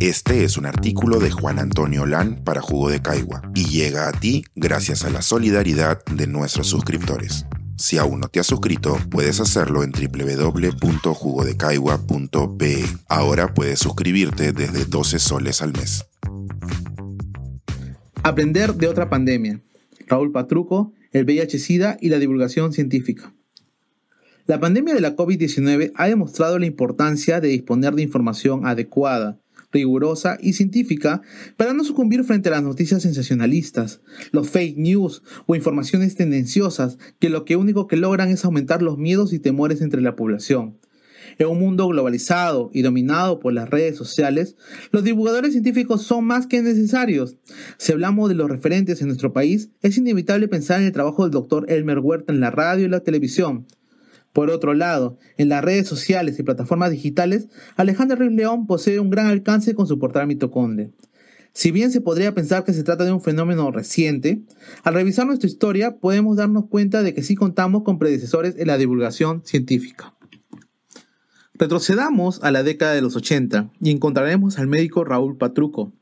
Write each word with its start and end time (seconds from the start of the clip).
Este 0.00 0.42
es 0.44 0.56
un 0.56 0.64
artículo 0.64 1.18
de 1.18 1.30
Juan 1.30 1.58
Antonio 1.58 2.06
Lan 2.06 2.42
para 2.42 2.62
Jugo 2.62 2.88
de 2.88 3.02
Caigua 3.02 3.42
y 3.54 3.66
llega 3.66 4.08
a 4.08 4.12
ti 4.12 4.46
gracias 4.54 5.04
a 5.04 5.10
la 5.10 5.20
solidaridad 5.20 6.02
de 6.06 6.26
nuestros 6.26 6.68
suscriptores. 6.68 7.44
Si 7.76 7.98
aún 7.98 8.20
no 8.20 8.28
te 8.28 8.40
has 8.40 8.46
suscrito, 8.46 8.96
puedes 9.10 9.40
hacerlo 9.40 9.84
en 9.84 9.92
www.jugodecaigua.pe. 9.92 12.84
Ahora 13.08 13.52
puedes 13.52 13.80
suscribirte 13.80 14.52
desde 14.52 14.86
12 14.86 15.18
soles 15.18 15.60
al 15.60 15.74
mes. 15.74 16.06
Aprender 18.22 18.76
de 18.76 18.88
otra 18.88 19.10
pandemia. 19.10 19.60
Raúl 20.06 20.32
Patruco, 20.32 20.94
el 21.12 21.26
VIH-Sida 21.26 21.98
y 22.00 22.08
la 22.08 22.18
divulgación 22.18 22.72
científica. 22.72 23.34
La 24.46 24.60
pandemia 24.60 24.94
de 24.94 25.02
la 25.02 25.14
COVID-19 25.14 25.92
ha 25.94 26.08
demostrado 26.08 26.58
la 26.58 26.64
importancia 26.64 27.42
de 27.42 27.48
disponer 27.48 27.94
de 27.94 28.00
información 28.00 28.66
adecuada, 28.66 29.38
rigurosa 29.72 30.38
y 30.40 30.54
científica 30.54 31.22
para 31.56 31.72
no 31.72 31.84
sucumbir 31.84 32.24
frente 32.24 32.48
a 32.48 32.52
las 32.52 32.62
noticias 32.62 33.02
sensacionalistas, 33.02 34.00
los 34.32 34.50
fake 34.50 34.76
news 34.76 35.22
o 35.46 35.54
informaciones 35.54 36.14
tendenciosas 36.16 36.98
que 37.18 37.30
lo 37.30 37.44
que 37.44 37.56
único 37.56 37.86
que 37.86 37.96
logran 37.96 38.28
es 38.30 38.44
aumentar 38.44 38.82
los 38.82 38.98
miedos 38.98 39.32
y 39.32 39.38
temores 39.38 39.80
entre 39.80 40.00
la 40.00 40.16
población. 40.16 40.78
En 41.38 41.48
un 41.48 41.58
mundo 41.58 41.88
globalizado 41.88 42.70
y 42.72 42.82
dominado 42.82 43.40
por 43.40 43.52
las 43.52 43.70
redes 43.70 43.96
sociales, 43.96 44.56
los 44.90 45.04
divulgadores 45.04 45.52
científicos 45.52 46.02
son 46.02 46.24
más 46.24 46.46
que 46.46 46.60
necesarios. 46.60 47.36
Si 47.78 47.92
hablamos 47.92 48.28
de 48.28 48.34
los 48.34 48.50
referentes 48.50 49.00
en 49.00 49.08
nuestro 49.08 49.32
país, 49.32 49.70
es 49.80 49.96
inevitable 49.96 50.48
pensar 50.48 50.80
en 50.80 50.86
el 50.86 50.92
trabajo 50.92 51.22
del 51.22 51.32
doctor 51.32 51.70
Elmer 51.70 52.00
Huerta 52.00 52.32
en 52.32 52.40
la 52.40 52.50
radio 52.50 52.86
y 52.86 52.88
la 52.88 53.00
televisión. 53.00 53.66
Por 54.32 54.50
otro 54.50 54.74
lado, 54.74 55.18
en 55.36 55.48
las 55.48 55.64
redes 55.64 55.88
sociales 55.88 56.38
y 56.38 56.42
plataformas 56.42 56.90
digitales, 56.90 57.48
Alejandro 57.76 58.16
Ruiz 58.16 58.32
León 58.32 58.66
posee 58.66 59.00
un 59.00 59.10
gran 59.10 59.26
alcance 59.26 59.74
con 59.74 59.86
su 59.86 59.98
portal 59.98 60.26
Mitocondria. 60.26 60.90
Si 61.52 61.72
bien 61.72 61.90
se 61.90 62.00
podría 62.00 62.32
pensar 62.32 62.64
que 62.64 62.72
se 62.72 62.84
trata 62.84 63.04
de 63.04 63.12
un 63.12 63.20
fenómeno 63.20 63.72
reciente, 63.72 64.42
al 64.84 64.94
revisar 64.94 65.26
nuestra 65.26 65.48
historia 65.48 65.96
podemos 65.96 66.36
darnos 66.36 66.66
cuenta 66.68 67.02
de 67.02 67.12
que 67.12 67.24
sí 67.24 67.34
contamos 67.34 67.82
con 67.82 67.98
predecesores 67.98 68.54
en 68.56 68.68
la 68.68 68.78
divulgación 68.78 69.42
científica. 69.44 70.14
Retrocedamos 71.54 72.42
a 72.42 72.52
la 72.52 72.62
década 72.62 72.94
de 72.94 73.02
los 73.02 73.16
80 73.16 73.70
y 73.80 73.90
encontraremos 73.90 74.58
al 74.58 74.68
médico 74.68 75.04
Raúl 75.04 75.36
Patruco, 75.36 75.92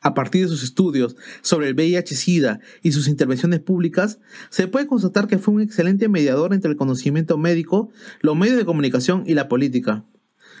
a 0.00 0.14
partir 0.14 0.42
de 0.42 0.48
sus 0.48 0.62
estudios 0.62 1.16
sobre 1.42 1.68
el 1.68 1.74
VIH-Sida 1.74 2.60
y 2.82 2.92
sus 2.92 3.08
intervenciones 3.08 3.60
públicas, 3.60 4.18
se 4.48 4.68
puede 4.68 4.86
constatar 4.86 5.26
que 5.26 5.38
fue 5.38 5.54
un 5.54 5.60
excelente 5.60 6.08
mediador 6.08 6.54
entre 6.54 6.70
el 6.70 6.76
conocimiento 6.76 7.36
médico, 7.38 7.90
los 8.20 8.36
medios 8.36 8.56
de 8.56 8.64
comunicación 8.64 9.24
y 9.26 9.34
la 9.34 9.48
política. 9.48 10.04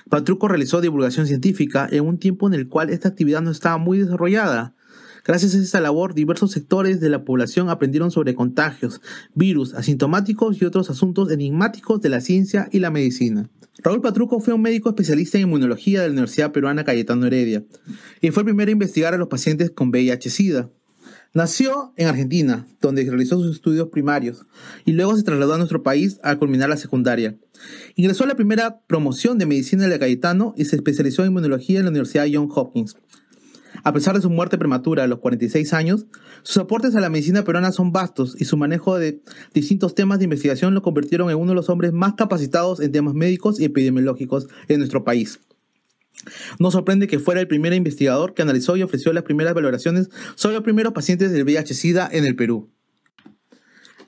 Patruco 0.08 0.48
realizó 0.48 0.80
divulgación 0.80 1.26
científica 1.26 1.88
en 1.90 2.06
un 2.06 2.18
tiempo 2.18 2.46
en 2.46 2.54
el 2.54 2.68
cual 2.68 2.90
esta 2.90 3.08
actividad 3.08 3.42
no 3.42 3.50
estaba 3.50 3.78
muy 3.78 3.98
desarrollada. 3.98 4.74
Gracias 5.24 5.54
a 5.54 5.58
esta 5.58 5.80
labor, 5.80 6.14
diversos 6.14 6.50
sectores 6.50 7.00
de 7.00 7.10
la 7.10 7.24
población 7.24 7.68
aprendieron 7.68 8.10
sobre 8.10 8.34
contagios, 8.34 9.00
virus, 9.34 9.74
asintomáticos 9.74 10.60
y 10.60 10.64
otros 10.64 10.90
asuntos 10.90 11.30
enigmáticos 11.30 12.00
de 12.00 12.08
la 12.08 12.20
ciencia 12.20 12.68
y 12.72 12.78
la 12.78 12.90
medicina. 12.90 13.50
Raúl 13.82 14.00
Patruco 14.00 14.40
fue 14.40 14.54
un 14.54 14.62
médico 14.62 14.90
especialista 14.90 15.38
en 15.38 15.44
inmunología 15.44 16.00
de 16.00 16.08
la 16.08 16.12
Universidad 16.12 16.52
Peruana 16.52 16.84
Cayetano 16.84 17.26
Heredia 17.26 17.64
y 18.20 18.30
fue 18.30 18.42
el 18.42 18.46
primero 18.46 18.68
a 18.68 18.72
investigar 18.72 19.14
a 19.14 19.18
los 19.18 19.28
pacientes 19.28 19.70
con 19.70 19.90
VIH-Sida. 19.90 20.70
Nació 21.32 21.92
en 21.96 22.08
Argentina, 22.08 22.66
donde 22.80 23.04
realizó 23.04 23.38
sus 23.38 23.54
estudios 23.54 23.88
primarios 23.88 24.46
y 24.84 24.92
luego 24.92 25.16
se 25.16 25.22
trasladó 25.22 25.54
a 25.54 25.58
nuestro 25.58 25.82
país 25.82 26.18
a 26.24 26.36
culminar 26.36 26.68
la 26.68 26.76
secundaria. 26.76 27.38
Ingresó 27.94 28.24
a 28.24 28.26
la 28.26 28.34
primera 28.34 28.80
promoción 28.86 29.38
de 29.38 29.46
medicina 29.46 29.84
de 29.84 29.90
la 29.90 29.98
Cayetano 30.00 30.54
y 30.56 30.64
se 30.64 30.76
especializó 30.76 31.22
en 31.22 31.28
inmunología 31.28 31.78
en 31.78 31.84
la 31.84 31.90
Universidad 31.90 32.26
Johns 32.30 32.52
Hopkins. 32.54 32.96
A 33.82 33.92
pesar 33.92 34.14
de 34.14 34.22
su 34.22 34.30
muerte 34.30 34.58
prematura 34.58 35.04
a 35.04 35.06
los 35.06 35.20
46 35.20 35.72
años, 35.72 36.06
sus 36.42 36.58
aportes 36.58 36.94
a 36.94 37.00
la 37.00 37.10
medicina 37.10 37.44
peruana 37.44 37.72
son 37.72 37.92
vastos 37.92 38.36
y 38.38 38.44
su 38.44 38.56
manejo 38.56 38.98
de 38.98 39.22
distintos 39.54 39.94
temas 39.94 40.18
de 40.18 40.24
investigación 40.24 40.74
lo 40.74 40.82
convirtieron 40.82 41.30
en 41.30 41.36
uno 41.36 41.52
de 41.52 41.56
los 41.56 41.68
hombres 41.68 41.92
más 41.92 42.14
capacitados 42.14 42.80
en 42.80 42.92
temas 42.92 43.14
médicos 43.14 43.60
y 43.60 43.64
epidemiológicos 43.64 44.48
en 44.68 44.78
nuestro 44.78 45.04
país. 45.04 45.40
No 46.58 46.70
sorprende 46.70 47.06
que 47.06 47.18
fuera 47.18 47.40
el 47.40 47.48
primer 47.48 47.72
investigador 47.72 48.34
que 48.34 48.42
analizó 48.42 48.76
y 48.76 48.82
ofreció 48.82 49.12
las 49.12 49.24
primeras 49.24 49.54
valoraciones 49.54 50.10
sobre 50.34 50.56
los 50.56 50.64
primeros 50.64 50.92
pacientes 50.92 51.32
del 51.32 51.44
VIH-Sida 51.44 52.08
en 52.12 52.26
el 52.26 52.36
Perú. 52.36 52.70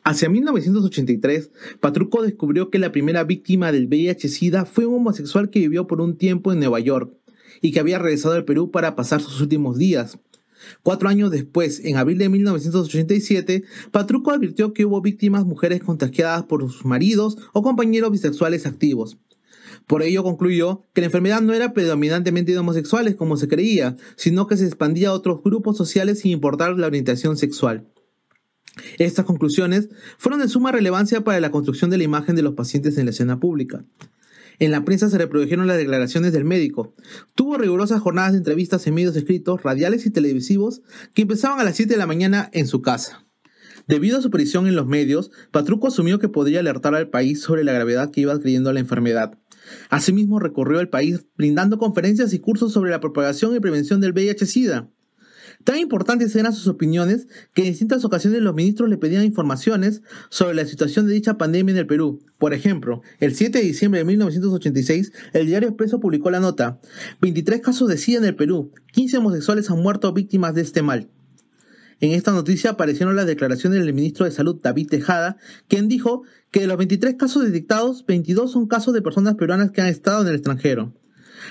Hacia 0.04 0.28
1983, 0.28 1.52
Patruco 1.80 2.22
descubrió 2.22 2.70
que 2.70 2.80
la 2.80 2.90
primera 2.90 3.22
víctima 3.22 3.70
del 3.70 3.86
VIH-Sida 3.86 4.64
fue 4.66 4.84
un 4.84 4.96
homosexual 4.96 5.48
que 5.48 5.60
vivió 5.60 5.86
por 5.86 6.00
un 6.00 6.18
tiempo 6.18 6.52
en 6.52 6.58
Nueva 6.58 6.80
York 6.80 7.14
y 7.60 7.72
que 7.72 7.80
había 7.80 7.98
regresado 7.98 8.34
al 8.34 8.44
Perú 8.44 8.70
para 8.70 8.96
pasar 8.96 9.20
sus 9.20 9.40
últimos 9.40 9.78
días. 9.78 10.18
Cuatro 10.82 11.08
años 11.08 11.30
después, 11.30 11.80
en 11.84 11.96
abril 11.96 12.18
de 12.18 12.28
1987, 12.28 13.64
Patruco 13.90 14.30
advirtió 14.30 14.72
que 14.72 14.84
hubo 14.84 15.00
víctimas 15.00 15.44
mujeres 15.44 15.82
contagiadas 15.82 16.44
por 16.44 16.62
sus 16.62 16.84
maridos 16.84 17.36
o 17.52 17.62
compañeros 17.62 18.12
bisexuales 18.12 18.66
activos. 18.66 19.18
Por 19.86 20.02
ello 20.02 20.22
concluyó 20.22 20.84
que 20.92 21.00
la 21.00 21.06
enfermedad 21.06 21.40
no 21.40 21.54
era 21.54 21.72
predominantemente 21.72 22.52
de 22.52 22.58
homosexuales 22.58 23.16
como 23.16 23.36
se 23.36 23.48
creía, 23.48 23.96
sino 24.16 24.46
que 24.46 24.56
se 24.56 24.66
expandía 24.66 25.08
a 25.08 25.12
otros 25.12 25.42
grupos 25.42 25.76
sociales 25.76 26.20
sin 26.20 26.32
importar 26.32 26.78
la 26.78 26.86
orientación 26.86 27.36
sexual. 27.36 27.88
Estas 28.98 29.24
conclusiones 29.24 29.90
fueron 30.18 30.40
de 30.40 30.48
suma 30.48 30.72
relevancia 30.72 31.22
para 31.24 31.40
la 31.40 31.50
construcción 31.50 31.90
de 31.90 31.98
la 31.98 32.04
imagen 32.04 32.36
de 32.36 32.42
los 32.42 32.54
pacientes 32.54 32.96
en 32.96 33.06
la 33.06 33.10
escena 33.10 33.38
pública. 33.38 33.84
En 34.62 34.70
la 34.70 34.84
prensa 34.84 35.10
se 35.10 35.18
reprodujeron 35.18 35.66
las 35.66 35.76
declaraciones 35.76 36.32
del 36.32 36.44
médico. 36.44 36.94
Tuvo 37.34 37.58
rigurosas 37.58 38.00
jornadas 38.00 38.30
de 38.30 38.38
entrevistas 38.38 38.86
en 38.86 38.94
medios 38.94 39.16
escritos, 39.16 39.60
radiales 39.64 40.06
y 40.06 40.10
televisivos 40.10 40.82
que 41.14 41.22
empezaban 41.22 41.58
a 41.58 41.64
las 41.64 41.74
7 41.74 41.94
de 41.94 41.98
la 41.98 42.06
mañana 42.06 42.48
en 42.52 42.68
su 42.68 42.80
casa. 42.80 43.26
Debido 43.88 44.18
a 44.18 44.22
su 44.22 44.30
prisión 44.30 44.68
en 44.68 44.76
los 44.76 44.86
medios, 44.86 45.32
Patruco 45.50 45.88
asumió 45.88 46.20
que 46.20 46.28
podría 46.28 46.60
alertar 46.60 46.94
al 46.94 47.10
país 47.10 47.40
sobre 47.42 47.64
la 47.64 47.72
gravedad 47.72 48.12
que 48.12 48.20
iba 48.20 48.34
adquiriendo 48.34 48.72
la 48.72 48.78
enfermedad. 48.78 49.36
Asimismo, 49.90 50.38
recorrió 50.38 50.78
el 50.78 50.88
país 50.88 51.24
brindando 51.36 51.76
conferencias 51.78 52.32
y 52.32 52.38
cursos 52.38 52.72
sobre 52.72 52.92
la 52.92 53.00
propagación 53.00 53.56
y 53.56 53.58
prevención 53.58 54.00
del 54.00 54.12
VIH-Sida. 54.12 54.88
Tan 55.64 55.78
importantes 55.78 56.34
eran 56.34 56.52
sus 56.52 56.66
opiniones 56.66 57.28
que 57.54 57.62
en 57.62 57.68
distintas 57.68 58.04
ocasiones 58.04 58.40
los 58.42 58.54
ministros 58.54 58.88
le 58.88 58.98
pedían 58.98 59.24
informaciones 59.24 60.02
sobre 60.28 60.54
la 60.54 60.66
situación 60.66 61.06
de 61.06 61.14
dicha 61.14 61.38
pandemia 61.38 61.72
en 61.72 61.78
el 61.78 61.86
Perú. 61.86 62.20
Por 62.38 62.52
ejemplo, 62.52 63.02
el 63.20 63.34
7 63.34 63.58
de 63.58 63.64
diciembre 63.64 64.00
de 64.00 64.04
1986, 64.04 65.12
el 65.32 65.46
diario 65.46 65.68
Expreso 65.68 66.00
publicó 66.00 66.30
la 66.30 66.40
nota 66.40 66.80
23 67.20 67.60
casos 67.60 67.88
de 67.88 67.98
SIDA 67.98 68.18
en 68.18 68.24
el 68.24 68.34
Perú, 68.34 68.72
15 68.92 69.18
homosexuales 69.18 69.70
han 69.70 69.80
muerto 69.80 70.12
víctimas 70.12 70.54
de 70.54 70.62
este 70.62 70.82
mal. 70.82 71.08
En 72.00 72.10
esta 72.10 72.32
noticia 72.32 72.70
aparecieron 72.70 73.14
las 73.14 73.26
declaraciones 73.26 73.78
del 73.78 73.94
ministro 73.94 74.26
de 74.26 74.32
Salud, 74.32 74.58
David 74.60 74.88
Tejada, 74.88 75.36
quien 75.68 75.88
dijo 75.88 76.24
que 76.50 76.60
de 76.60 76.66
los 76.66 76.76
23 76.76 77.14
casos 77.14 77.44
detectados, 77.44 78.04
22 78.06 78.50
son 78.50 78.66
casos 78.66 78.92
de 78.92 79.02
personas 79.02 79.36
peruanas 79.36 79.70
que 79.70 79.82
han 79.82 79.86
estado 79.86 80.22
en 80.22 80.28
el 80.28 80.34
extranjero. 80.34 80.92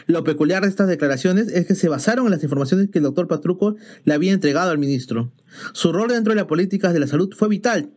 Lo 0.07 0.23
peculiar 0.23 0.63
de 0.63 0.69
estas 0.69 0.87
declaraciones 0.87 1.47
es 1.49 1.65
que 1.65 1.75
se 1.75 1.89
basaron 1.89 2.25
en 2.25 2.31
las 2.31 2.43
informaciones 2.43 2.89
que 2.89 2.99
el 2.99 3.03
doctor 3.03 3.27
Patruco 3.27 3.75
le 4.03 4.13
había 4.13 4.31
entregado 4.31 4.71
al 4.71 4.77
ministro. 4.77 5.31
Su 5.73 5.91
rol 5.91 6.09
dentro 6.09 6.31
de 6.31 6.37
las 6.37 6.45
políticas 6.45 6.93
de 6.93 6.99
la 6.99 7.07
salud 7.07 7.33
fue 7.35 7.49
vital. 7.49 7.91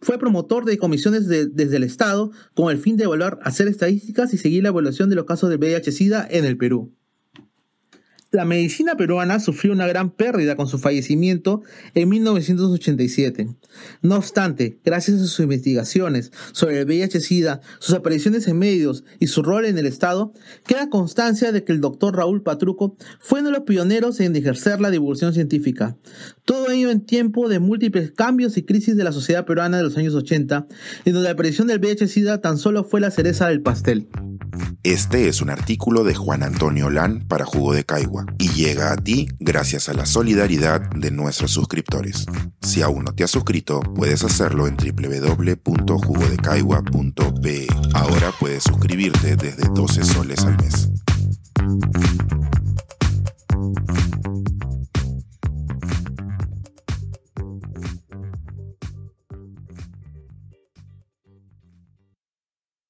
fue 0.00 0.18
promotor 0.18 0.64
de 0.64 0.78
comisiones 0.78 1.28
desde 1.28 1.76
el 1.76 1.84
Estado 1.84 2.32
con 2.54 2.70
el 2.70 2.78
fin 2.78 2.96
de 2.96 3.04
evaluar, 3.04 3.38
hacer 3.42 3.68
estadísticas 3.68 4.34
y 4.34 4.38
seguir 4.38 4.62
la 4.62 4.70
evaluación 4.70 5.08
de 5.08 5.16
los 5.16 5.24
casos 5.24 5.50
de 5.50 5.56
VIH-Sida 5.58 6.26
en 6.30 6.44
el 6.44 6.56
Perú. 6.56 6.92
La 8.32 8.46
medicina 8.46 8.96
peruana 8.96 9.40
sufrió 9.40 9.74
una 9.74 9.86
gran 9.86 10.08
pérdida 10.08 10.56
con 10.56 10.66
su 10.66 10.78
fallecimiento 10.78 11.60
en 11.92 12.08
1987. 12.08 13.46
No 14.00 14.16
obstante, 14.16 14.78
gracias 14.82 15.18
a 15.18 15.26
sus 15.26 15.40
investigaciones 15.40 16.32
sobre 16.52 16.80
el 16.80 16.86
VIH-Sida, 16.86 17.60
sus 17.78 17.94
apariciones 17.94 18.48
en 18.48 18.58
medios 18.58 19.04
y 19.20 19.26
su 19.26 19.42
rol 19.42 19.66
en 19.66 19.76
el 19.76 19.84
Estado, 19.84 20.32
queda 20.66 20.88
constancia 20.88 21.52
de 21.52 21.62
que 21.62 21.72
el 21.72 21.82
doctor 21.82 22.16
Raúl 22.16 22.42
Patruco 22.42 22.96
fue 23.20 23.40
uno 23.40 23.50
de 23.50 23.58
los 23.58 23.66
pioneros 23.66 24.18
en 24.20 24.34
ejercer 24.34 24.80
la 24.80 24.90
divulgación 24.90 25.34
científica. 25.34 25.98
Todo 26.46 26.70
ello 26.70 26.90
en 26.90 27.02
tiempo 27.02 27.50
de 27.50 27.58
múltiples 27.58 28.12
cambios 28.12 28.56
y 28.56 28.62
crisis 28.62 28.96
de 28.96 29.04
la 29.04 29.12
sociedad 29.12 29.44
peruana 29.44 29.76
de 29.76 29.82
los 29.82 29.98
años 29.98 30.14
80, 30.14 30.68
en 31.04 31.12
donde 31.12 31.28
la 31.28 31.34
aparición 31.34 31.66
del 31.66 31.80
VIH-Sida 31.80 32.40
tan 32.40 32.56
solo 32.56 32.82
fue 32.82 33.02
la 33.02 33.10
cereza 33.10 33.48
del 33.48 33.60
pastel. 33.60 34.08
Este 34.82 35.28
es 35.28 35.42
un 35.42 35.50
artículo 35.50 36.02
de 36.02 36.14
Juan 36.14 36.42
Antonio 36.42 36.88
Lan 36.88 37.26
para 37.28 37.44
Jugo 37.44 37.74
de 37.74 37.84
Caigua 37.84 38.21
y 38.38 38.50
llega 38.50 38.92
a 38.92 38.96
ti 38.96 39.28
gracias 39.38 39.88
a 39.88 39.94
la 39.94 40.04
solidaridad 40.06 40.80
de 40.90 41.10
nuestros 41.10 41.50
suscriptores. 41.52 42.26
Si 42.60 42.82
aún 42.82 43.04
no 43.04 43.14
te 43.14 43.24
has 43.24 43.30
suscrito, 43.30 43.80
puedes 43.80 44.22
hacerlo 44.24 44.66
en 44.66 44.76
www.jugodecaigua.pe. 44.76 47.66
Ahora 47.94 48.30
puedes 48.38 48.64
suscribirte 48.64 49.36
desde 49.36 49.66
12 49.68 50.04
soles 50.04 50.44
al 50.44 50.56
mes. 50.56 50.90